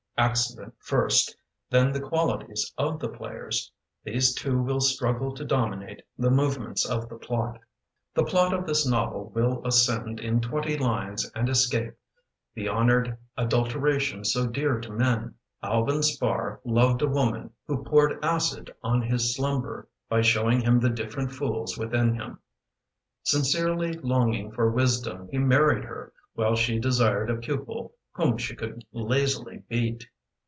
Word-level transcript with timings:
Accident 0.17 0.75
first, 0.77 1.35
then 1.71 1.91
the 1.91 1.99
qualities 1.99 2.71
of 2.77 2.99
the 2.99 3.09
players 3.09 3.71
These 4.03 4.35
two 4.35 4.61
will 4.61 4.79
struggle 4.79 5.33
to 5.33 5.43
dominate 5.43 6.03
The 6.15 6.29
movements 6.29 6.87
of 6.87 7.09
the 7.09 7.15
plot. 7.15 7.59
The 8.13 8.23
plot 8.23 8.53
of 8.53 8.67
this 8.67 8.85
novel 8.85 9.31
will 9.33 9.65
ascend 9.65 10.19
In 10.19 10.39
twenty 10.39 10.77
lines 10.77 11.27
and 11.33 11.49
escape 11.49 11.95
The 12.53 12.69
honoured 12.69 13.17
adulteration 13.35 14.23
so 14.23 14.45
dear 14.45 14.79
to 14.81 14.91
men." 14.91 15.33
Alvin 15.63 16.03
Spar 16.03 16.59
loved 16.63 17.01
a 17.01 17.07
woman 17.07 17.49
Who 17.65 17.83
poured 17.83 18.23
acid 18.23 18.71
on 18.83 19.01
his 19.01 19.35
slumber 19.35 19.87
By 20.07 20.21
showing 20.21 20.61
him 20.61 20.79
the 20.79 20.91
different 20.91 21.31
fools 21.31 21.79
within 21.79 22.13
him. 22.13 22.37
Sincerely 23.23 23.93
longing 23.93 24.51
for 24.51 24.69
wisdom 24.69 25.29
He 25.31 25.39
married 25.39 25.85
her, 25.85 26.13
while 26.35 26.55
she 26.55 26.77
desired 26.77 27.31
A 27.31 27.37
pupil 27.37 27.95
whom 28.13 28.37
she 28.37 28.53
could 28.53 28.83
lazily 28.91 29.63
beat. 29.69 30.05